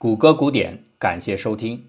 [0.00, 1.86] 谷歌古典，感谢收听。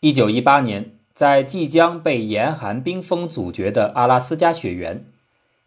[0.00, 5.06] 一九一八年，在即将被严寒冰封阻绝的阿拉斯加雪原，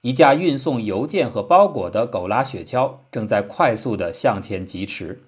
[0.01, 5.23] 一架运送邮件和包裹的狗拉雪橇正在快速地向前疾驰。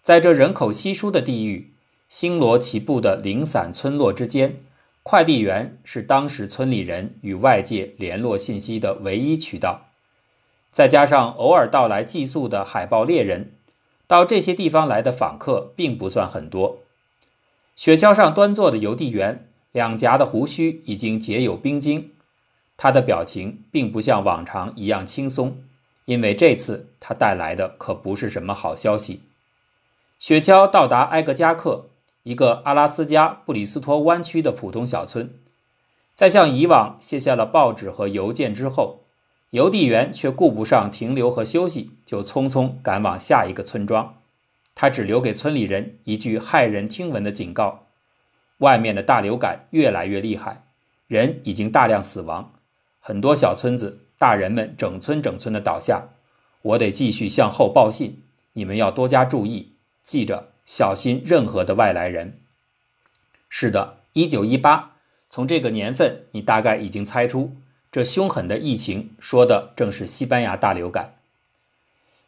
[0.00, 1.72] 在这人口稀疏的地域，
[2.08, 4.60] 星罗棋布的零散村落之间，
[5.02, 9.88] 快递员是当时村里人与外界联络信息的唯一渠道。
[10.70, 13.54] 再加上偶尔到来寄宿的海豹猎人。
[14.08, 16.78] 到这些地方来的访客并不算很多。
[17.76, 22.10] 雪橇上端坐的邮递员，两颊的胡须已经结有冰晶，
[22.78, 25.62] 他的表情并不像往常一样轻松，
[26.06, 29.20] 因为这次他带来的可不是什么好消息。
[30.18, 31.90] 雪橇到达埃格加克，
[32.22, 35.30] 一个阿拉斯加布里斯托湾区的普通小村，
[36.14, 39.04] 在像以往卸下了报纸和邮件之后。
[39.50, 44.16] 邮递员却顾不上停留和休息，就匆匆赶往下一个村庄。
[44.74, 47.86] 他只留给村里人一句骇人听闻的警告：
[48.58, 50.64] 外面的大流感越来越厉害，
[51.06, 52.52] 人已经大量死亡，
[53.00, 56.08] 很多小村子大人们整村整村的倒下。
[56.60, 58.22] 我得继续向后报信，
[58.52, 59.72] 你们要多加注意，
[60.02, 62.40] 记着小心任何的外来人。
[63.48, 64.96] 是的，一九一八，
[65.30, 67.56] 从这个年份，你大概已经猜出。
[67.90, 71.14] 这凶狠的疫情说的正是西班牙大流感。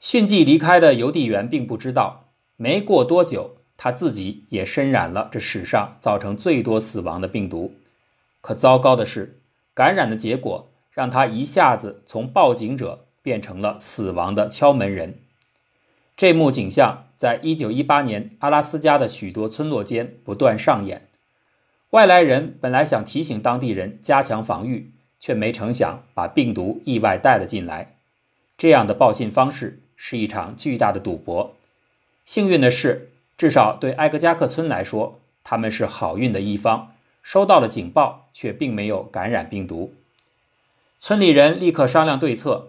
[0.01, 2.25] 迅即离开的邮递员并不知道，
[2.57, 7.75] 没过多久，他自己也身染了这史上造成最多死亡的病毒。
[8.41, 9.39] 可糟糕的是，
[9.75, 15.21] 感染的结果让他一下子从报警者变成了死亡的敲门人。
[16.17, 21.09] 这幕景象在一九一八年阿拉斯加的许多村落间不断上演。
[21.91, 24.93] 外来人本来想提醒当地人加强防御。
[25.21, 27.95] 却没成想把病毒意外带了进来，
[28.59, 31.55] 这样的报信方式是一场巨大的赌博。
[32.25, 39.95] 幸运的是，至少对埃格加克村来说，他们是好运的一方，收到了警报，却并没有感染病毒。
[40.99, 42.69] 村里人立刻商量对策。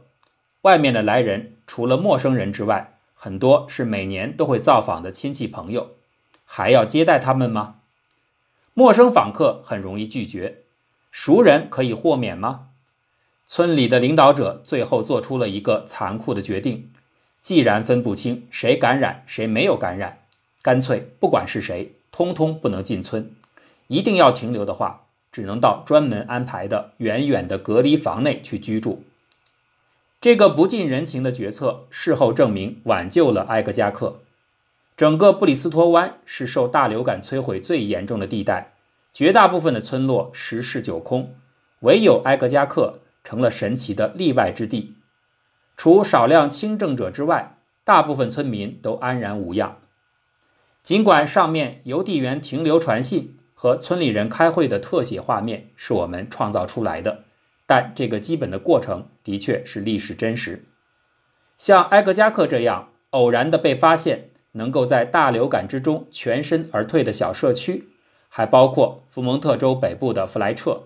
[0.61, 5.91] 外面的来人除了陌生人之外，很多是每年都会造访的亲戚朋友，
[6.45, 7.77] 还要接待他们吗？
[8.73, 10.60] 陌生访客很容易拒绝。
[11.11, 12.69] 熟人可以豁免吗？
[13.47, 16.89] 村里的领导者最后做出了一个残酷的决定：
[17.41, 20.19] 既然分不清谁感染谁没有感染，
[20.61, 23.29] 干脆不管是谁，通通不能进村。
[23.87, 25.01] 一定要停留的话，
[25.33, 29.03] 只能到专门安排的远远的隔离房内去居住。
[30.21, 34.21] 这个不近人情的决策，事后证明挽救了埃格加克。
[34.95, 38.73] 整个布里斯托湾是受大流感摧毁最严重的地带。
[39.13, 41.35] 绝大部分的村落十室九空，
[41.81, 44.95] 唯有埃格加克成了神奇的例外之地。
[45.75, 49.79] 除少量轻症者之外，大部分村民都安然无恙。
[50.81, 57.25] 尽管上面邮递员停留传信和村里人开会的特写画面是我们创造出来的，
[57.65, 60.65] 但这个基本的过程的确是历史真实。
[61.57, 67.89] 像埃格加克这样偶然的被发现，能够在大流感之中全身而退的小社区。
[68.33, 70.83] 还包括福蒙特州北部的弗莱彻、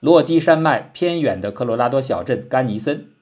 [0.00, 3.12] 落基山脉偏远的科罗拉多小镇甘尼森、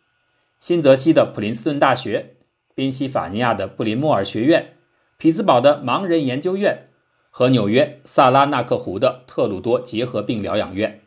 [0.58, 2.36] 新泽西的普林斯顿大学、
[2.74, 4.78] 宾夕法尼亚的布林莫尔学院、
[5.18, 6.88] 匹兹堡的盲人研究院
[7.28, 11.02] 和纽约萨拉纳克湖的特鲁多结核病疗养院。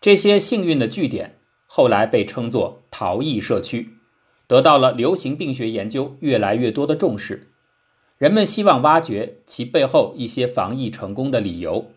[0.00, 3.90] 这些幸运的据点后来被称作逃逸社区，
[4.48, 7.52] 得到了流行病学研究越来越多的重视。
[8.18, 11.90] 人们希望挖掘其背后一些防疫成功的理由。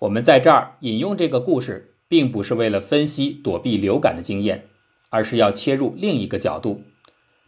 [0.00, 4.66] 我们在这儿引用这个故事，并不是为了分析躲避流感的经验，
[5.10, 6.82] 而是要切入另一个角度：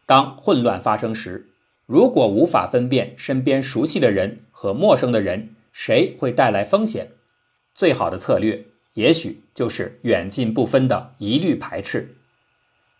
[0.06, 1.50] 当混乱发生时，
[1.86, 7.12] 如果无法分辨身边熟悉的人和陌生的人谁会带来风险，
[7.76, 12.16] 最好的策略也许就是远近不分的一律排斥。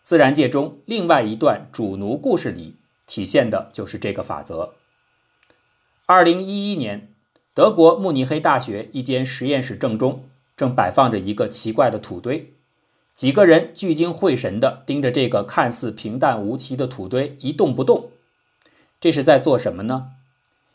[0.05, 4.75] 自然界中另外一段主奴故事里体现的就是这个法则。
[6.11, 7.07] 二零一一年，
[7.53, 10.25] 德国慕尼黑大学一间实验室正中
[10.57, 12.51] 正摆放着一个奇怪的土堆，
[13.15, 18.11] 几个人聚精会神地盯着这个看似平淡无奇的土堆一动不动。
[18.99, 20.09] 这是在做什么呢？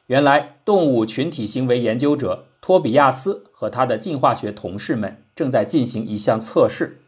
[0.07, 7.03] 原来，动物群体行为研究者托比亚斯和他的进化学同事们正在进行一项测试。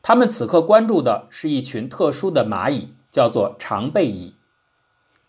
[0.00, 4.32] 他们此刻关注的是一群特殊的蚂蚁，叫做长背蚁。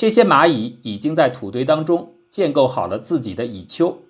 [0.03, 4.03] 这些蚂蚁已经在土堆当中建构好了自己的蚁丘。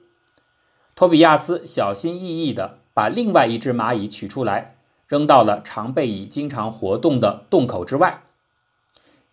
[0.95, 8.23] 托比亚斯小心翼翼地把另外一只蚂蚁取出来，扔到了长背蚁经常活动的洞口之外。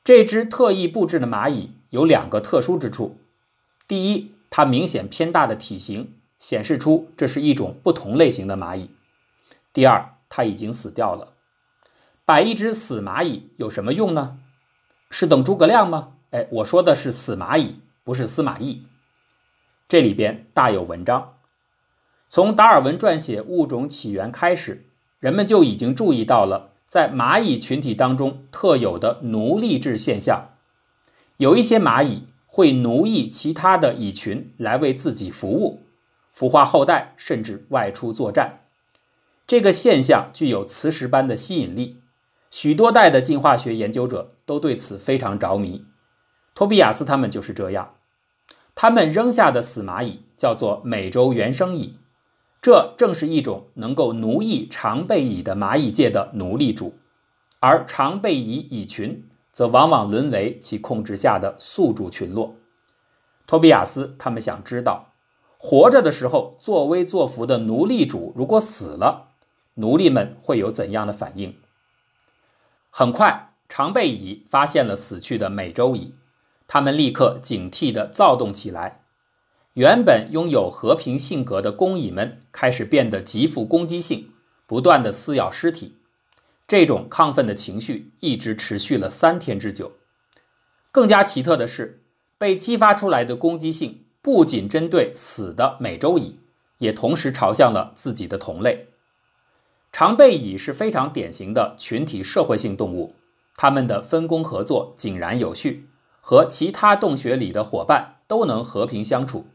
[0.05, 3.17] 这只特意布置的蚂蚁有两个特殊之处：
[3.89, 8.89] 第一，它明显偏大的体型显示出这是一种不同类型的蚂蚁；
[9.73, 11.33] 第二，它已经死掉了。
[12.27, 14.37] 摆一只死蚂蚁有什么用呢？
[15.11, 16.17] 是等诸葛亮吗？
[16.31, 18.85] 哎，我说的是死蚂蚁，不是司马懿。
[19.89, 21.35] 这里边大有文章。
[22.29, 24.87] 从达尔文撰写《物种起源》开始，
[25.19, 30.51] 人们就已经注意到了在蚂蚁群体当中特有的奴隶制现象。
[31.39, 35.83] 有一些蚂蚁会奴役其他的蚁群来为自己服务，
[36.37, 38.61] 孵化后代，甚至外出作战。
[39.49, 42.01] 这个现象具有磁石般的吸引力。
[42.53, 45.85] 许多代的进化学研究者都对此非常着迷，
[46.61, 47.95] 托比亚斯他们就是这样。
[48.75, 51.97] 他们扔下的死蚂蚁叫做美洲原生蚁，
[52.61, 56.99] 这正是一种能够奴役长背蚁的蚂蚁界的奴隶主，
[57.61, 62.55] 而长背蚁蚁群则往往沦为其控制下的宿主群落。
[63.47, 65.15] 托比亚斯他们想知道，
[65.57, 69.29] 活着的时候作威作福的奴隶主如果死了，
[69.77, 71.57] 奴隶们会有怎样的反应？
[72.91, 76.15] 很快，长背蚁发现了死去的美洲蚁，
[76.73, 79.01] 他们立刻警惕地躁动起来。
[79.73, 84.31] 原本拥有和平性格的工蚁们开始变得极富攻击性，
[84.69, 85.97] 不断地撕咬尸体。
[86.69, 89.91] 这种亢奋的情绪一直持续了三天之久。
[90.93, 92.05] 更加奇特的是，
[92.39, 96.39] 被激发出来的攻击性不仅针对死的美洲蚁，
[96.79, 98.87] 也同时朝向了自己的同类。
[99.91, 103.17] 长背蚁是非常典型的群体社会性动物，
[103.57, 105.89] 它们的分工合作井然有序，
[106.21, 109.47] 和其他洞穴里的伙伴都能和平相处。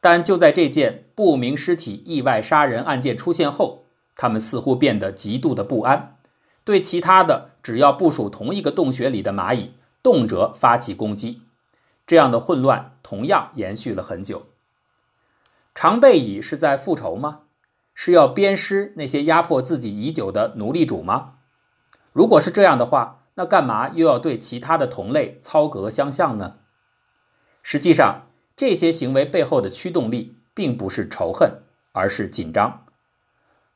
[0.00, 6.16] 但就在这件不明尸体意外杀人案件出现后，他们似乎变得极度的不安，
[6.64, 9.72] 对其他的只要不属同一个洞穴里的蚂蚁，
[10.02, 11.42] 动辄发起攻击。
[12.06, 14.46] 这样的混乱同样延续了很久。
[15.74, 17.40] 长背蚁是在复仇吗？
[17.92, 21.34] 是要鞭尸那些压迫自己已久的奴隶主吗？
[22.12, 26.56] 如果是这样的话，那干嘛又要对其他的同类操戈相向呢？
[27.62, 31.62] 实际上，这些行为背后的驱动力并不是仇恨，
[31.92, 32.84] 而是紧张。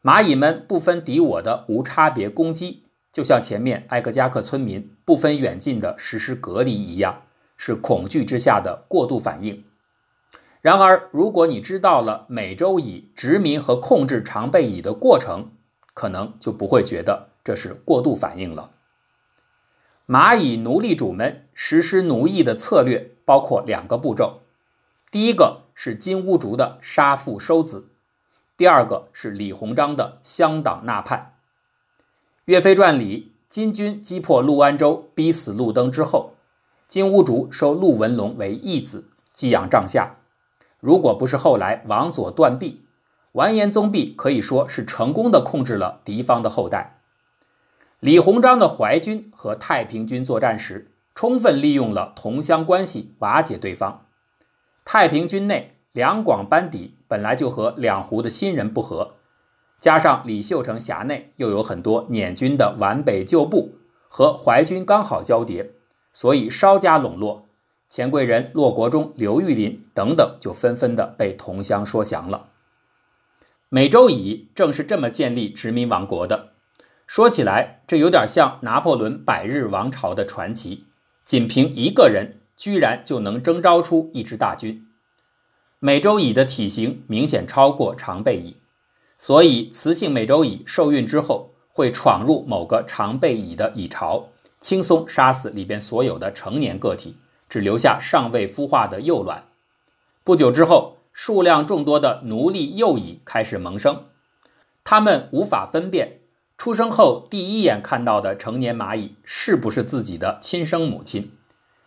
[0.02, 7.22] 蚂蚁们不分敌我的无差别攻击，就像前面埃格加克村民不分远近的实施隔离一样，
[7.56, 9.64] 是恐惧之下的过度反应。
[10.62, 15.50] 然而，如果你知道了美洲蚁殖民和控制长背蚁的过程，
[15.92, 18.70] 可能就不会觉得这是过度反应了。
[20.10, 24.40] 蚂蚁奴隶主们实施奴役的策略包括两个步骤：
[25.08, 27.90] 第一个是金兀术的杀父收子，
[28.56, 31.34] 第二个是李鸿章的乡党纳叛。
[32.46, 36.32] 《岳飞传》里，金军击破陆安州，逼死陆登之后，
[36.88, 40.16] 金兀术收陆文龙为义子，寄养帐下。
[40.80, 42.84] 如果不是后来王佐断臂，
[43.30, 46.96] 完颜宗弼可以说是成功的控制了敌方的后代。
[48.00, 54.06] 李鸿章的淮军和太平军作战时，充分利用了同乡关系瓦解对方。
[54.86, 59.16] 太平军内两广班底本来就和两湖的新人不和，
[59.78, 63.74] 加上李秀成辖内又有很多捻军的皖北旧部，
[64.08, 65.72] 和淮军刚好交叠，
[66.10, 67.48] 所以稍加笼络。
[67.90, 72.48] 钱贵人、骆国忠、刘玉林等等，就纷纷的被同乡说降了。
[73.68, 76.49] 美洲蚁正是这么建立殖民王国的。
[77.10, 80.84] 说起来，这有点像拿破仑百日王朝的传奇，
[81.24, 84.86] 仅凭一个人，居然就能征召出一支大军。
[85.80, 88.58] 美洲蚁的体型明显超过长背蚁，
[89.18, 94.28] 所以雌性美洲蚁受孕之后，会闯入某个长背蚁的蚁巢，
[94.60, 97.16] 轻松杀死里边所有的成年个体。
[97.48, 99.46] 只留下尚未孵化的幼卵。
[100.22, 104.04] 不久之后，数量众多的奴隶幼蚁开始萌生。
[104.84, 106.19] 它们无法分辨
[106.60, 111.32] 出生后第一眼看到的成年蚂蚁是不是自己的亲生母亲，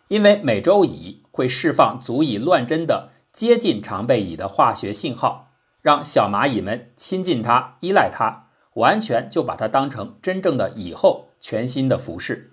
[0.08, 12.50] 因为美洲蚁会释放足以乱真的接近长背蚁的化学信号，让小蚂蚁们亲近它、依赖它，完全就把它当成真正的蚁后，全新的服饰。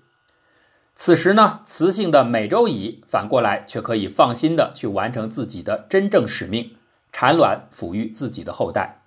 [0.94, 6.76] 此时呢，雌性的美洲蚁反过来却可以放心的去完成自己的真正使命，
[7.12, 9.01] 产卵抚育自己的后代。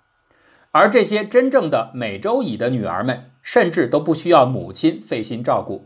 [0.75, 5.85] 而这些真正的美洲蚁的女儿们，甚至都不需要母亲费心照顾，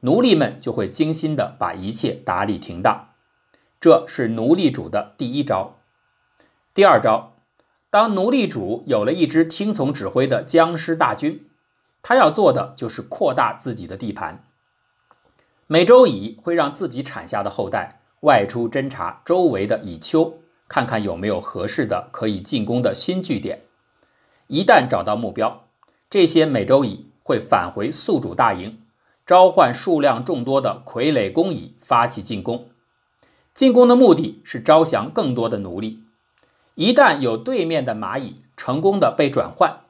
[0.00, 3.10] 奴隶们就会精心的把一切打理停当。
[3.78, 5.76] 这是奴隶主的第一招。
[6.72, 7.34] 第二招，
[7.90, 11.44] 当奴隶主有了一支听从指挥的僵尸大军，
[12.00, 14.46] 他要做的就是扩大自己的地盘。
[15.66, 23.60] 美洲蚁会让自己产下的后代外出侦查周围的蚁丘，看看有没有合适的可以进攻的新据点。
[24.50, 25.62] 一旦找到目标，
[26.10, 28.80] 这些美洲蚁会返回宿主大营，
[29.24, 32.66] 召唤数量众多的傀儡工蚁发起进攻。
[33.54, 36.00] 进攻的目的是招降更多的奴隶。
[36.74, 39.82] 一旦有对面的蚂蚁成功的被转换，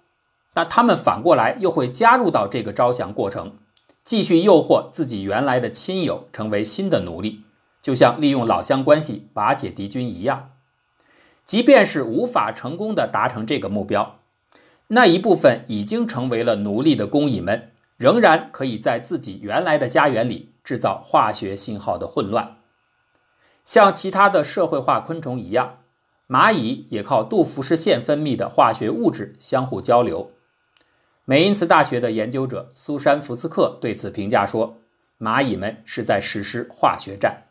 [0.52, 3.56] 那他们反过来又会加入到这个招降过程，
[4.04, 7.44] 继续诱惑自己原来的亲友成为新的奴隶，
[7.80, 10.50] 就像利用老乡关系瓦解敌军一样。
[11.46, 14.19] 即便是无法成功的达成这个目标，
[14.92, 22.56] 那一部分已经成为了奴隶的工蚁们，仍然可以在自己原来的家园里制造化学信号的混乱。
[23.64, 25.78] 像其他的社会化昆虫一样，
[26.28, 30.32] 蚂蚁也靠杜甫氏腺分泌的化学物质相互交流。
[31.24, 34.78] 美因茨大学的研究者苏珊·福斯克对此评价说
[35.20, 37.44] ：“蚂蚁们是在实施化学战，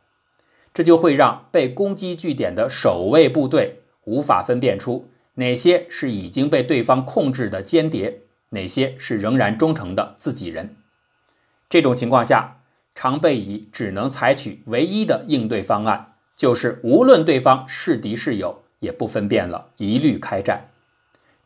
[0.73, 5.07] 这就会让被攻击据点的守卫部队无法分辨出
[5.39, 10.75] 哪些是已经被对方控制的间谍，哪些是仍然忠诚的自己人。
[11.69, 12.57] 这种情况下，
[12.93, 20.69] 常备蚁只能采取唯一的应对方案，就是无论对方是敌是友，也不分辨了，一律开战。”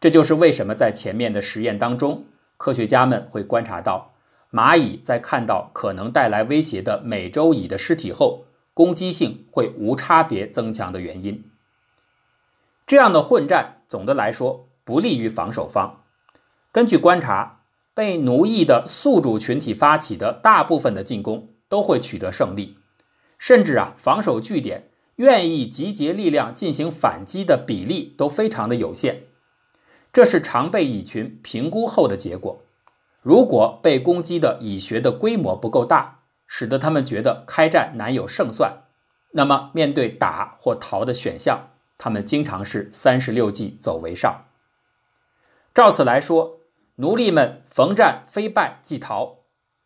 [0.01, 2.25] 这就是为什么在前面的实验当中，
[2.57, 4.11] 科学家们会观察到
[4.51, 11.43] 蚂蚁在看到可能带来威胁的美洲蚁的尸体后，攻击性会无差别增强的原因。
[12.85, 16.01] 这样的混战总的来说不利于防守方。
[16.71, 17.59] 根据观察，
[17.93, 22.79] 被奴役的宿主群体发起的大部分的进攻都会取得胜利，
[23.37, 29.25] 甚至啊，防守据点愿意集结力量进行反击的比例都非常的有限。
[30.11, 32.63] 这是常被蚁群评估后的结果。
[33.21, 38.85] 如果被攻击的蚁穴的规模不够大，使得他们觉得开战难有胜算，
[39.33, 41.69] 那么面对打或逃的选项，
[42.03, 44.47] 他们经常是三十六计走为上。
[45.73, 46.59] 照此来说，
[46.95, 49.37] 奴隶们逢战非败即逃，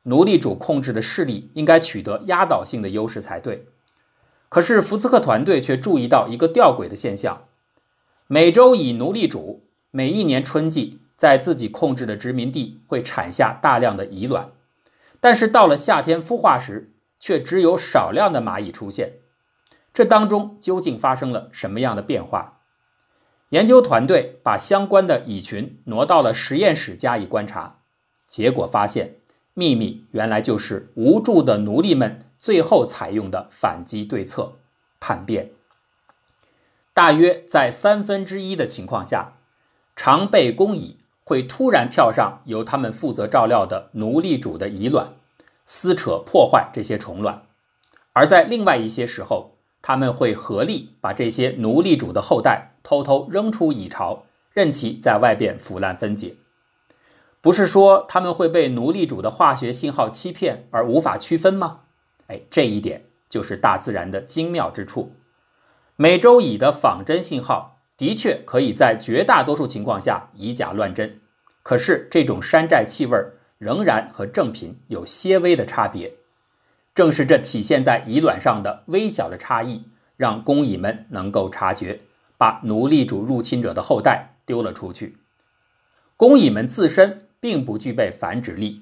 [0.01, 3.67] 奴隶主控制的势力应该取得压倒性的优势才对。
[4.49, 7.43] 可是福斯克团队却注意到一个吊诡的现象：
[8.25, 9.69] 美洲蚁奴隶主。
[9.91, 14.49] 每一年春季，在自己控制的殖民地会产下大量的蚁卵，
[15.19, 19.19] 但是到了夏天孵化时，却只有少量的蚂蚁出现。
[19.97, 22.59] 这当中究竟发生了什么样的变化？
[23.49, 27.79] 研究团队把相关的蚁群挪到了实验室加以观察，
[28.27, 29.15] 结果发现，
[29.55, 34.59] 秘密原来就是无助的奴隶们最后采用的反击对策——
[35.01, 35.49] 叛变。
[36.93, 39.33] 大约在三分之一的情况下。
[39.95, 45.15] 常备工蚁会突然跳上由他们负责照料的奴隶主的蚁卵，
[45.65, 47.47] 撕扯破坏这些虫卵；
[48.13, 49.56] 而在另外一些时候，
[49.87, 56.35] 他们会合力把这些奴隶主的后代偷偷扔出蚁巢，任其在外边腐烂分解。
[57.39, 61.83] 不是说他们会被奴隶主的化学信号欺骗而无法区分吗？
[62.27, 65.13] 哎，这一点就是大自然的精妙之处。
[65.95, 67.79] 美洲蚁的仿真信号。
[67.95, 71.19] 的确可以在绝大多数情况下以假乱真，
[71.63, 73.17] 可是这种山寨气味
[73.57, 76.13] 仍然和正品有些微的差别。
[76.97, 79.83] 正是这体现在蚁卵上的微小的差异，
[80.15, 82.01] 让工蚁们能够察觉，
[82.39, 85.17] 把奴隶主入侵者的后代丢了出去。
[86.15, 88.81] 工蚁们自身并不具备繁殖力，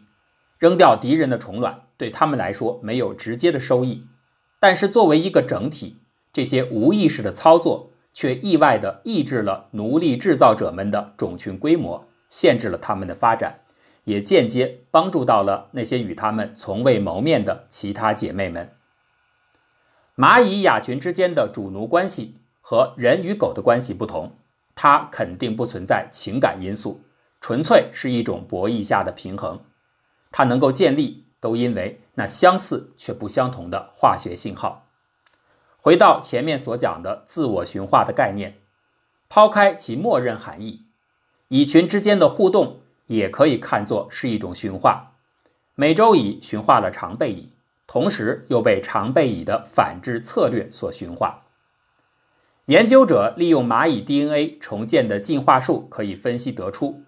[0.58, 4.06] 扔掉敌人的虫卵对他们来说没有直接的收益，
[4.62, 5.98] 但是作为一个整体，
[6.32, 7.92] 这些无意识的操作。
[8.14, 13.58] 却意外地抑制了奴隶制造者们的种群规模，限制了他们的发展，
[14.06, 18.72] 也间接帮助到了那些与他们从未谋面的其他姐妹们。
[20.16, 24.32] 蚂蚁亚群之间的主奴关系和人与狗的关系不同，
[24.74, 27.02] 它肯定不存在情感因素，
[27.42, 29.60] 纯粹是一种博弈下的平衡。
[30.32, 34.88] 它能够建立，都因为那相似却不相同的化学信号。
[35.78, 38.58] 回到前面所讲的自我驯化的概念，
[39.28, 40.86] 抛开其默认含义，
[41.50, 45.14] 蚁群之间的互动也可以看作是一种驯化。
[45.76, 47.52] 美洲蚁驯化了长背蚁，
[47.88, 51.44] 同时又被长背蚁的反制策略所驯化。
[52.66, 57.04] 研究者利用蚂蚁 DNA 重建的进化树，可以分析得出，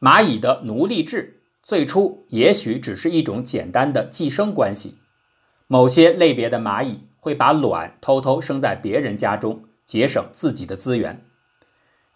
[0.00, 4.98] 蚂蚁的奴隶制最初也许只是一种简单的寄生关系，
[5.66, 7.06] 某些类别的蚂蚁。
[7.22, 11.22] 会把卵偷偷生在别人家中，节省自己的资源。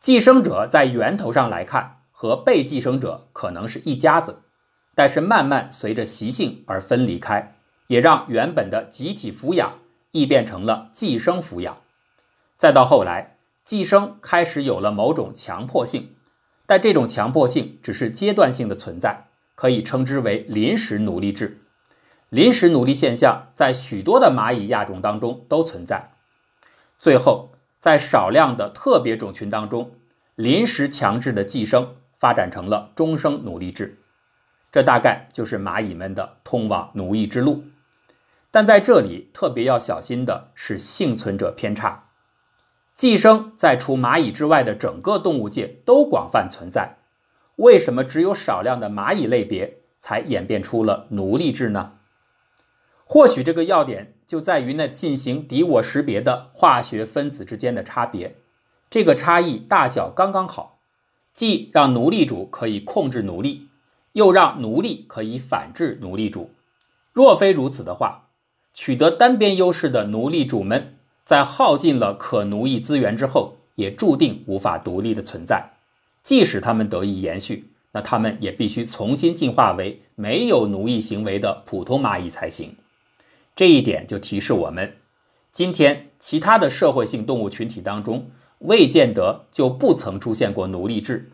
[0.01, 4.43] 寄生者在源头上来看，和被寄生者可能是一家子，
[4.95, 7.57] 但是慢慢随着习性而分离开，
[7.89, 9.81] 也让原本的集体抚养
[10.13, 11.77] 异变成了寄生抚养，
[12.57, 16.15] 再到后来，寄生开始有了某种强迫性，
[16.67, 21.61] 但这种强迫性只是阶段性的存在，可以称之为临时奴隶制。
[22.29, 26.13] 临时奴隶现象在许多的蚂蚁亚种当中都存在，
[26.97, 29.93] 最后在少量的特别种群当中，
[30.37, 33.99] 临时强制的寄生发展成了终生奴隶制。
[34.71, 37.65] 这大概就是蚂蚁们的通往奴役之路，
[38.51, 42.09] 但在这里特别要小心的是幸存者偏差。
[42.95, 46.97] 寄生在除蚂蚁之外的整个动物界都广泛存在，
[47.57, 51.99] 为什么只有少量的蚂蚁类别才演变出了奴隶制呢？
[53.05, 58.37] 或许这个要点就在于那进行敌我识别的化学分子之间的差别，
[58.89, 60.74] 这个差异大小刚刚好，
[61.35, 63.69] 既让奴隶主可以控制奴隶。
[64.13, 66.53] 又让奴隶可以反制奴隶主。
[67.13, 68.29] 若非如此的话，
[68.73, 75.69] 取得单边优势的奴隶主们在耗尽了可奴役资源之后，也注定无法独立的存在。
[76.23, 82.77] 即使他们得以延续，那他们也必须重新进化为没有奴役行为的普通蚂蚁才行。
[83.57, 84.95] 这一点就提示我们，
[85.51, 88.31] 今天其他的社会性动物群体当中，
[88.65, 91.31] 未见得就不曾出现过奴隶制。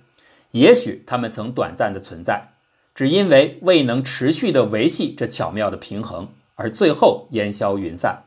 [0.53, 2.53] 也许他们曾短暂的存在。
[2.93, 8.25] 只因为未能持续的维系这巧妙的平衡，而最后烟消云散。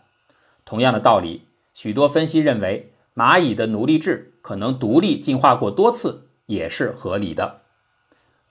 [0.65, 1.41] 同样的道理，
[1.74, 7.62] 许多分析认为，蚂蚁的奴隶制可能独立进化过多次，也是合理的。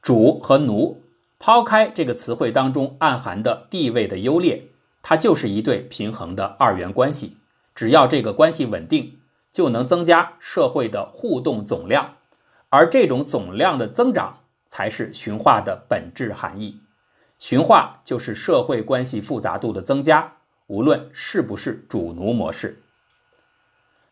[0.03, 1.03] 主和奴，
[1.39, 4.69] 抛开这个词汇当中暗含的地位的优劣，
[5.01, 7.39] 它就是一对平衡的二元关系。
[7.75, 9.19] 只要这个关系稳定，
[9.53, 12.17] 就能增加社会的互动总量，
[12.71, 14.39] 而这种总量的增长。
[14.73, 16.81] 才是驯化的本质含义。
[17.39, 22.83] 驯化就是社会关系复杂度的增加，无论是不是主奴模式。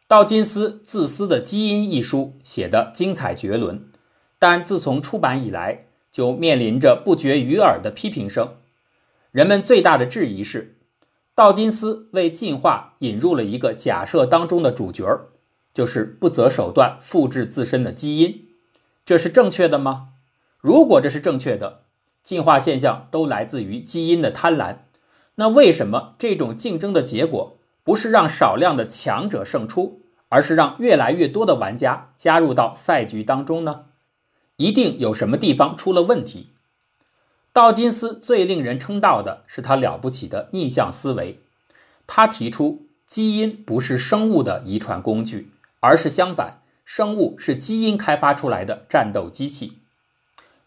[0.06, 3.90] 道金斯《自私的基因》一书写的精彩绝伦，
[4.38, 8.56] 但自从出版以来，就面临着不绝于耳的批评声。
[9.30, 10.76] 人们最大的质疑是，
[11.40, 15.28] 道金斯为进化引入了一个假设当中的主角儿，
[15.72, 18.48] 就是不择手段复制自身的基因。
[19.06, 20.08] 这是正确的吗？
[20.60, 21.84] 如果这是正确的，
[22.22, 24.80] 进化现象都来自于基因的贪婪，
[25.36, 33.86] 那为什么这种竞争的结果不是让少量的强者胜出，而是让越来越多的玩家加入到赛局当中呢？
[34.56, 36.50] 一定有什么地方出了问题。
[37.52, 41.40] 道金斯最令人称道的是他了不起的逆向思维，
[42.06, 49.78] 他提出基因不是生物的遗传工具，而是相反，生物是基因开发出来的战斗机器。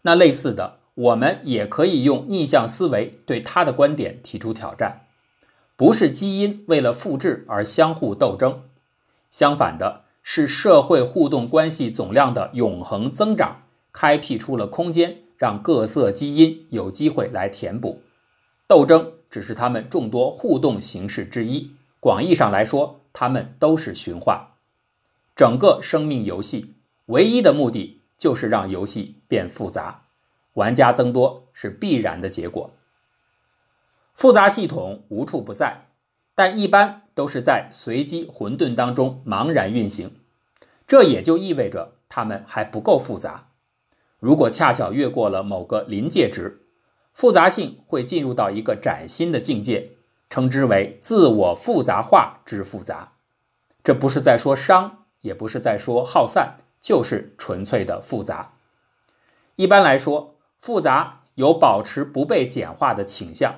[0.02, 5.06] 那类似的，我们也可以用逆向思维对他的观点提出挑战：
[5.76, 8.64] 不是基因为了复制而相互斗争，
[9.30, 18.00] 相反的是社会互动关系总量的永恒增长，开辟出了空间，让各色基因有机会来填补。
[18.66, 24.54] 斗争只是他们众多互动形式之一，广义上来说，他们都是驯化。
[25.36, 26.72] 整个生命游戏
[27.06, 28.00] 唯一的目的。
[28.16, 30.04] 就是让游戏变复杂，
[30.54, 32.70] 玩家增多是必然的结果。
[34.14, 35.88] 复杂系统无处不在，
[36.34, 40.10] 但一般都是在随机混沌当中茫然运行，
[40.86, 43.48] 这也就意味着它们还不够复杂。
[44.24, 46.62] 如果恰巧越过了某个临界值，
[47.12, 49.90] 复杂性会进入到一个崭新的境界，
[50.30, 53.12] 称之为自我复杂化之复杂。
[53.82, 56.56] 这不是在说熵，也不是在说耗散。
[56.80, 58.52] 就是纯粹的复杂。
[59.56, 63.54] 一般来说，复杂有保持不被简化的倾向，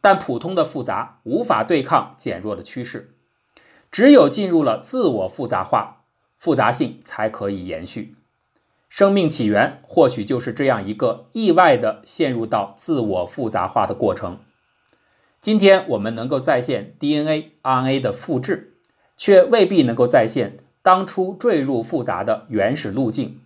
[0.00, 3.16] 但普通的复杂无法对抗减弱的趋势。
[3.90, 6.04] 只有进入了自我复杂化，
[6.38, 8.16] 复杂性才可以延续。
[8.94, 14.38] 生命起源或许就是这样一个意外的陷入到自我复杂化的过程。
[15.40, 18.74] 今天我们能够再现 DNA、RNA 的复制，
[19.16, 20.58] 却未必能够再现。
[20.80, 23.40] 当初坠入复杂的原始路径，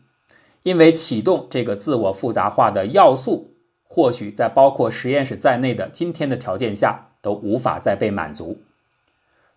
[0.64, 8.60] 因为启动这个自我复杂化的要素，或许在包括实验室在内的今天的条件下都无法再被满足。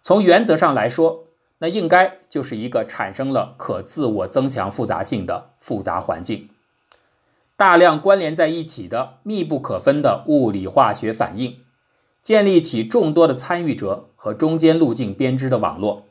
[0.02, 1.26] 从原则上来说，
[1.62, 6.50] 那应该就是一个产生了可自我增强复杂性的复杂环境，
[7.56, 11.60] 大量关联在一起的密不可分的物理化学反应，
[12.22, 16.06] 建立起众多的参与者和中间路径编织的网络，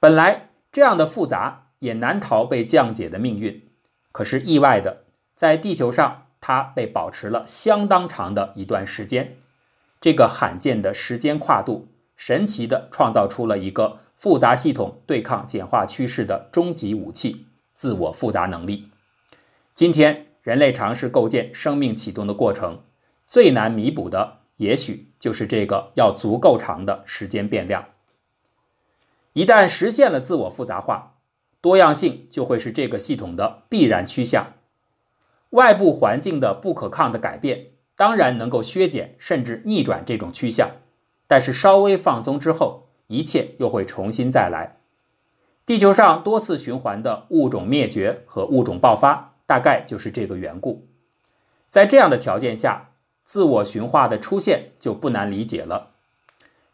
[0.00, 0.48] 本来。
[0.72, 3.68] 这样的复杂也难逃被降解的命运，
[4.10, 5.02] 可是意外的，
[5.34, 9.36] 在地球上它被保持了相当长的一段时间。
[10.00, 18.86] 这个罕见的时间跨度，神奇地创造出了一个复杂系统对抗简化趋势的终极武器——自我复杂能力。
[19.74, 22.84] 今天，人类尝试构建生命启动的过程，
[23.26, 27.84] 最难弥补的，也许就是这个要足够长的时间变量。
[29.32, 31.16] 一旦实现了自我复杂化，
[31.60, 34.52] 多样性就会是这个系统的必然趋向。
[35.50, 40.70] 外部环境的不可抗的改变，当然能够削减甚至逆转这种趋向。
[41.26, 44.78] 但是稍微放松之后，一切又会重新再来。
[45.64, 50.88] 地球上多次循环的物种灭绝和物种爆发，大概就是这个缘故。
[51.70, 52.90] 在这样的条件下，
[53.24, 55.90] 自我驯化的出现就不难理解了。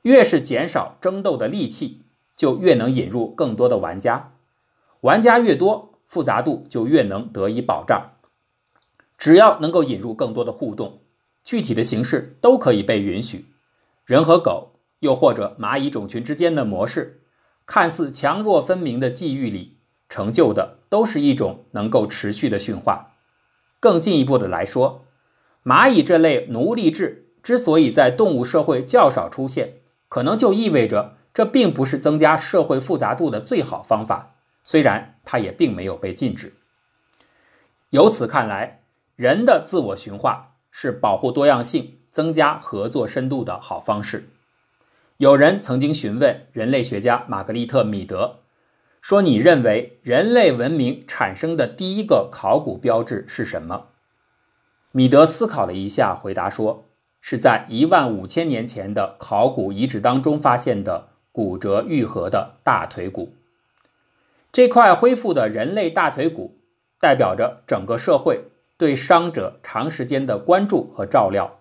[0.02, 2.02] 越是减少争斗的利器，
[2.34, 4.32] 就越能引入更多的玩家。
[5.02, 8.12] 玩家越多，复杂度就越能得以保障。
[9.18, 11.00] 只要能够引入更多的互动，
[11.44, 13.46] 具体的形式都可以被允许。
[14.04, 17.20] 人和狗，又或者蚂蚁种群之间的模式，
[17.66, 19.76] 看似强弱分明的际遇里，
[20.08, 23.14] 成就的都是一种能够持续的驯化。
[23.80, 25.06] 更进一步的来说，
[25.64, 29.74] 蚂蚁这类奴隶制之所以在动物社会较少出现，
[30.08, 34.34] 可能就意味着这并不是增加社会复杂度的最好方法。
[34.64, 36.54] 虽然它也并没有被禁止。
[37.90, 38.82] 由此看来，
[39.16, 41.94] 人的自我驯化是保护多样性。
[42.10, 44.30] 增加合作深度的好方式。
[45.18, 48.38] 有人曾经询问人类学家玛格丽特·米德
[49.00, 53.88] 说：“你认为人类文明产生的第一个考古标志是什么？”
[54.92, 56.84] 米德思考了一下，回答说
[57.20, 63.34] ：“是在一万五千年前的考古遗址当中发现的骨折愈合的大腿骨。
[64.52, 66.60] 这块恢复的人类大腿骨
[67.00, 68.44] 代表着整个社会
[68.76, 71.57] 对伤者长时间的关注和照料。”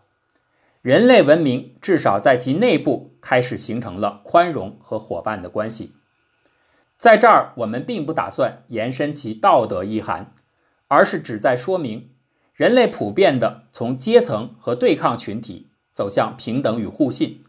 [0.88, 5.91] 人类文明至少在其内部开始形成了宽容和伙伴的关系。
[6.97, 10.34] 在这儿，我们并不打算延伸其道德意涵，
[10.88, 12.12] 而是旨在说明，
[12.54, 17.43] 人类普遍的从阶层和对抗群体走向平等与互信，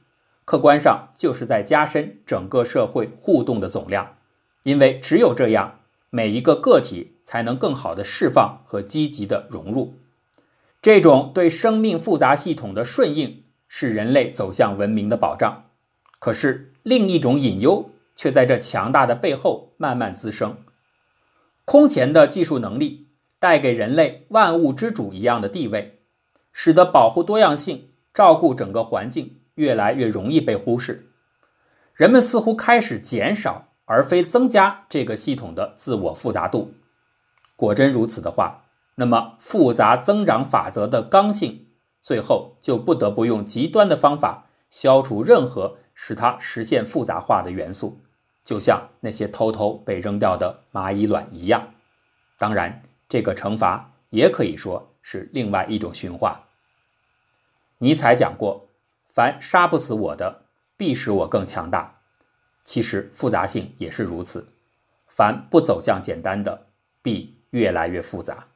[0.45, 4.17] 客观上就是在加深整个社会互动的总量。
[4.65, 5.79] 因为只有这样，
[6.11, 9.98] 每一个个体才能更好的释放和积极的融入。
[10.81, 15.65] 这种对生命复杂系统的顺应是人类走向文明的保障，
[16.21, 20.57] 可是另一种隐忧却在这强大的背后慢慢滋生。
[21.65, 26.01] 空前的技术能力带给人类万物之主一样的地位，
[26.53, 31.11] 使得保护多样性、照顾整个环境越来越容易被忽视。
[31.93, 36.73] 人们似乎开始减少而非增加这个系统的自我复杂度。
[37.57, 38.65] 果真如此的话，
[39.01, 41.69] 那么，复杂增长法则的刚性，
[42.01, 48.01] 最后就不得不用极端的方法消除任何使它实现复杂化的元素，
[48.45, 51.75] 就像那些偷偷被扔掉的蚂蚁卵一样。
[52.39, 56.47] 当然，这个惩罚也可以说是另外一种驯化。
[57.79, 58.67] 尼采讲过
[59.15, 60.43] ：“凡杀不死我的，
[60.77, 62.01] 必使我更强大。”
[62.67, 64.49] 其实，复杂性也是如此。
[65.07, 66.67] 凡不走向简单的，
[67.01, 68.48] 必越来越复杂。